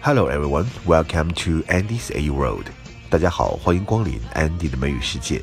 [0.00, 2.66] Hello everyone, welcome to Andy's A World.
[3.10, 5.42] 大家好，欢迎光临 Andy 的美语世界。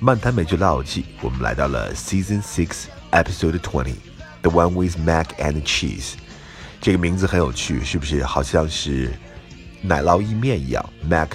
[0.00, 3.94] 漫谈美剧老友记，我们来到了 Season Six, Episode Twenty,
[4.42, 6.14] The One with Mac and Cheese。
[6.80, 8.24] 这个名字很有趣，是不是？
[8.24, 9.12] 好像是
[9.82, 11.30] 奶酪意面一样，Mac,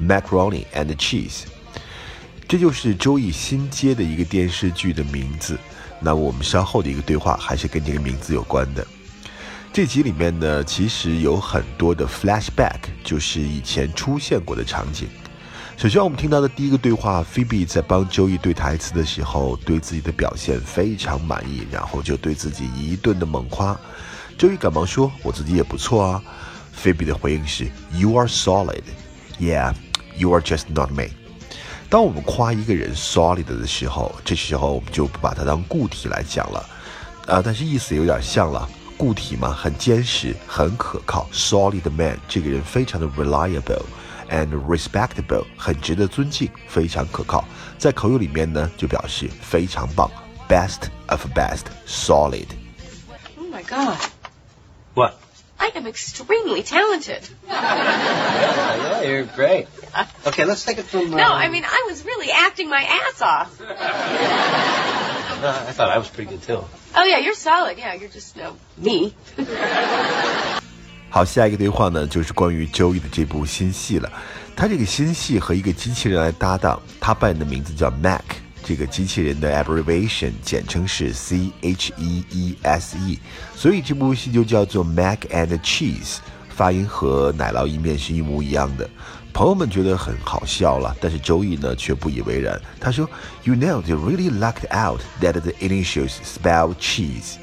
[0.00, 1.44] Macaroni and Cheese。
[2.46, 5.58] 这就是周易新接的一个电视剧的名字。
[6.00, 8.86] 那我们稍后的一个对话还是跟这个名字有关的。
[9.74, 15.08] 这集里面呢，其实有很多的 flashback，就是以前出现过的场景。
[15.76, 23.76] 首先，我们听到的第一个对话，Phoebe 在帮周易对台词的时候，对自己的表现非常满意，然后就对自己一顿的猛夸。
[24.38, 26.22] 周易赶忙说：“我自己也不错啊。
[26.80, 28.84] ”Phoebe 的回应是：“You are solid,
[29.40, 29.74] yeah,
[30.16, 31.08] you are just not me。”
[31.90, 36.64] 当我们夸一个人 solid 的时候，这时候我们就不把它当固体来讲了，
[37.26, 38.70] 啊，但是意思有点像了。
[39.03, 43.83] 固体嘛，很坚实，很可靠，solid man，这个人非常的 reliable
[44.29, 47.45] and respectable，很值得尊敬，非常可靠。
[47.77, 50.09] 在口语里面呢，就表示非常棒，
[50.49, 53.97] best of best，solid。Oh my god.
[54.93, 55.13] What?
[55.61, 57.23] I am extremely talented.
[57.47, 59.67] Yeah, yeah, you're great.
[60.25, 61.13] Okay, let's take it from.
[61.13, 63.49] Uh, No, I mean, I was really acting my ass off.
[65.41, 66.63] I thought I was pretty good too.
[66.96, 67.76] Oh, yeah, you're solid.
[67.76, 69.12] Yeah, you're just, no, me.
[71.10, 74.10] 好，下一个对话呢，就是关于周易的这部新戏了。
[74.54, 78.22] 他这个新戏和一个机器人来搭档，他扮演的名字叫 Mac，
[78.64, 83.18] 这个机器人的 abbreviation 简称是 C H E E S E，
[83.56, 88.88] 所以这部戏就叫做 Mac and Cheese，发音和奶酪意面是一模一样的。
[89.34, 92.58] 朋友们觉得很好笑了，但是周易呢却不以为然。
[92.80, 93.04] 他说
[93.42, 97.34] ：“You know, they really lucked out that the initials spell cheese。”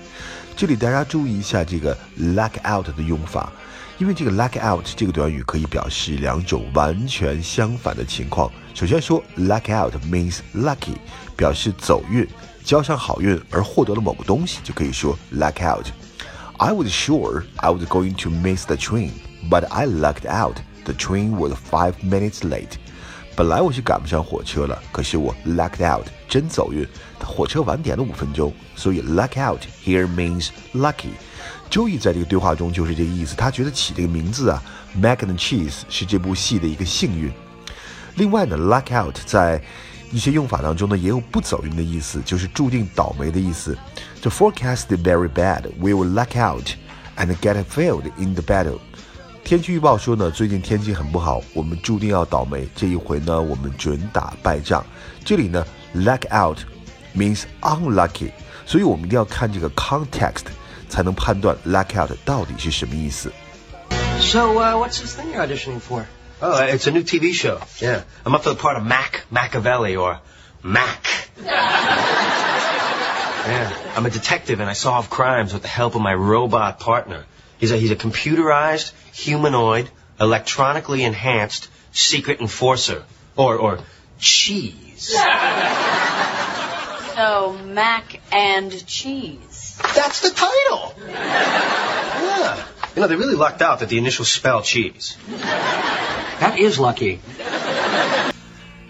[0.55, 3.51] 这里大家注意一下这个 luck out 的用法，
[3.97, 8.49] 因为这个 luck out 这个短语可以表示两种完全相反的情况。
[8.73, 10.95] 首先说 luck out means lucky，
[11.35, 12.25] 表示走运，
[12.63, 15.87] 交上好运而获得了某个东西，就可以说 luck out。
[16.55, 19.11] I was sure I was going to miss the train,
[19.49, 20.55] but I lucked out.
[20.84, 22.76] The train was five minutes late.
[23.34, 26.86] 本来我是赶不上火车了，可是我 lucked out，真走运，
[27.20, 28.52] 火车晚点了五分钟。
[28.74, 31.10] 所以 luck out here means lucky。
[31.68, 34.62] 周易在这个对话中就是这个意思，他觉得起这个名字啊，
[34.94, 37.30] Mac and Cheese 是这部戏的一个幸运。
[38.14, 39.60] 另外呢，luck out 在
[40.12, 43.76] 一些用法当中呢，也有不走运的意思，就是注定倒霉的意思。
[44.22, 45.64] The forecast is very bad.
[45.78, 46.70] We will luck out
[47.16, 48.78] and get failed in the battle.
[49.44, 52.66] 天气预报说呢，最近天气很不好，我们注定要倒霉。
[52.74, 54.84] 这一回呢，我们准打败仗。
[55.24, 55.64] 这里呢，
[55.94, 56.58] luck out
[57.16, 58.32] means unlucky，
[58.66, 60.46] 所以我们一定要看这个 context，
[60.88, 63.32] 才能判断 luck out 到底是什么意思。
[64.18, 66.06] So, uh, what's this thing you're auditioning for?
[66.40, 67.60] Oh, it's a new TV show.
[67.78, 70.18] Yeah, I'm up for the part of Mac Machiavelli or
[70.62, 71.06] Mac.
[73.46, 77.24] yeah, I'm a detective and I solve crimes with the help of my robot partner.
[77.61, 79.89] He's a he's a computerized, humanoid,
[80.19, 83.03] electronically enhanced secret enforcer,
[83.37, 83.79] or or
[84.19, 85.15] cheese.
[87.13, 89.77] So, mac and cheese.
[89.93, 90.95] That's the title.
[91.07, 92.65] Yeah.
[92.95, 95.17] You know, they really lucked out that the initials spell cheese.
[96.39, 97.19] That is lucky.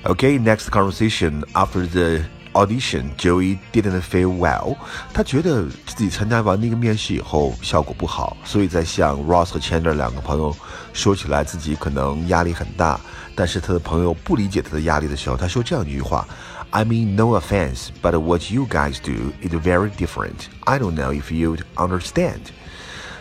[0.05, 4.75] Okay, next conversation after the audition, Joey didn't feel well.
[5.13, 10.55] 他觉得自己参加完那个面试以后效果不好，所以在向 Ross 和 Chandler 两个朋友
[10.93, 12.99] 说起来自己可能压力很大，
[13.35, 16.27] 但是他的朋友不理解他的压力的时候，他说这样一句话
[16.71, 20.47] ：“I mean no offense, but what you guys do is very different.
[20.65, 22.39] I don't know if you'd understand.”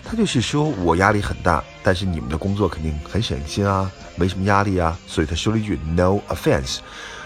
[0.03, 6.79] 他就是说我压力很大，但是你们的工作肯定很省心啊，没什么压力啊，所以他说了一句 “no offense”。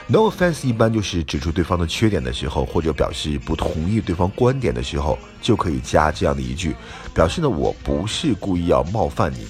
[0.07, 6.77] No offense 一般就是指出对方的缺点的时候，或者表示不同意对方观点的时候，就可以加这样的一句，
[7.15, 9.47] 表示呢我不是故意要冒犯你。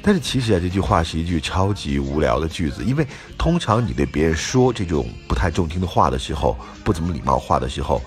[0.00, 3.06] 但是其实啊，这句话是一句超级无聊的句子，因为
[3.36, 8.00] 通常你对别人说这种不太中听的话的时候，不怎么礼貌话的时候，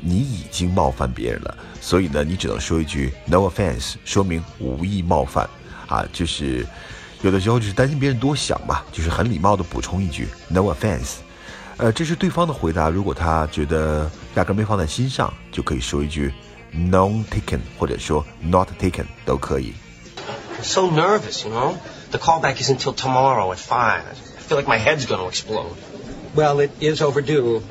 [0.00, 5.46] 你已经冒犯别人了，所以呢，你只能说一句 “no offense”，说明无意冒犯
[5.88, 6.66] 啊，就是
[7.20, 11.16] 有的时候就是担心别人多想嘛，就是很礼貌的补充一句 “no offense”。
[11.77, 12.89] 呃，这是对方的回答。
[12.89, 16.33] 如果他觉得压根没放在心上，就可以说一句
[16.75, 19.73] “non taken” 或者说 “not taken” 都可以。
[20.59, 21.75] I'm so nervous, you know.
[22.11, 24.01] The callback isn't till tomorrow at five.
[24.01, 25.77] I feel like my head's going to explode.
[26.35, 27.61] Well, it is overdue.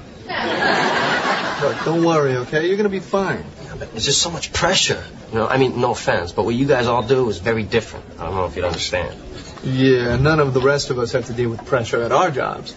[1.61, 2.67] Look, don't worry, okay?
[2.67, 3.45] You're gonna be fine.
[3.79, 5.03] but there's just so much pressure.
[5.33, 8.05] You know, I mean, no offense, but what you guys all do is very different.
[8.19, 9.17] I don't know if you'd understand.
[9.63, 12.75] Yeah, none of the rest of us have to deal with pressure at our jobs.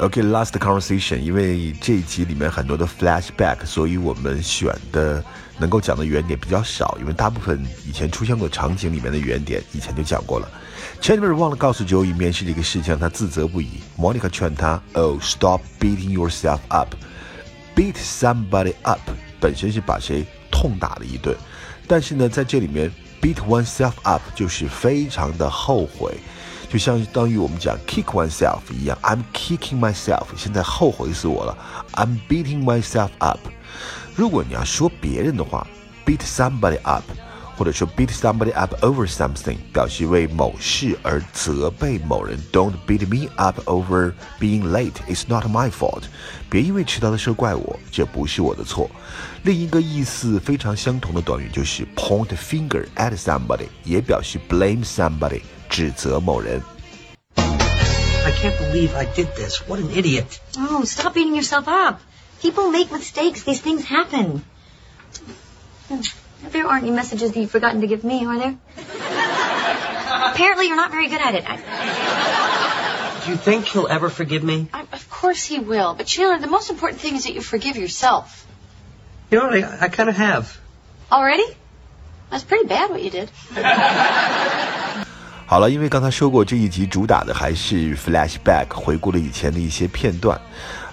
[0.00, 5.22] OK，last、okay, conversation，因为这一集里面很多的 flashback，所以我们选的
[5.58, 10.50] 能够讲的原点比较少，因为大部分以前出现过场景里面的原点以前就讲过了。
[11.02, 13.68] Chandler 忘了告诉 Joey 面试这个事情，他自责不已。
[13.98, 16.94] Monica 劝他：“Oh, stop beating yourself up.
[17.76, 19.00] Beat somebody up
[19.38, 21.36] 本身是把谁痛打了一顿，
[21.86, 26.14] 但是呢，在这里面 beat oneself up 就是非常的后悔。”
[26.69, 31.57] 就相当于我们讲 kick oneself 一样，I'm kicking myself，现在后悔死我了，
[31.93, 33.39] I'm beating myself up。
[34.15, 35.65] 如果你要说别人的话，
[36.05, 37.03] beat somebody up，
[37.57, 42.37] 或者说 beat somebody up over something，表示为某事而责备某人。
[42.51, 44.93] Don't beat me up over being late.
[45.07, 46.03] It's not my fault.
[46.49, 48.89] 别因为迟到的事怪我，这不是我的错。
[49.43, 55.41] 另一个意思非常相同的短语就是 point finger at somebody，也表示 blame somebody。
[55.69, 56.61] 指责某人。
[57.37, 59.61] I can't believe I did this.
[59.67, 60.39] What an idiot.
[60.57, 62.01] Oh, stop beating yourself up.
[62.41, 63.43] People make mistakes.
[63.43, 64.43] These things happen.
[66.51, 68.57] There aren't any messages that you've forgotten to give me, are there?
[70.31, 71.43] Apparently, you're not very good at it.
[71.47, 73.21] I...
[73.25, 74.67] Do you think he'll ever forgive me?
[74.73, 75.93] I, of course he will.
[75.95, 78.45] But Chandler, the most important thing is that you forgive yourself.
[79.31, 80.59] You know, I, I kind of have.
[81.11, 81.45] Already?
[82.29, 83.29] That's pretty bad what you did.
[85.50, 90.40] 好了，因为刚才说过这一集主打的还是 flashback，回顾了以前的一些片段，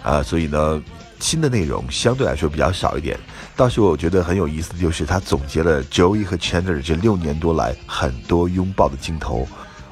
[0.02, 0.82] 啊，所以呢，
[1.20, 3.16] 新的内容相对来说比较少一点。
[3.56, 9.48] 倒是我觉得很有意思的就是他总结了 Joey 和 Chandler 这六年多来很多拥抱的镜头，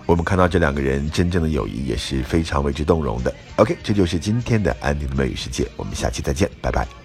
[0.08, 3.32] 我们看到这两个人真正的友谊也是非常为之动容的。
[3.58, 7.05] OK，这就是今天的安迪的美语世界，我们下期再见，拜拜。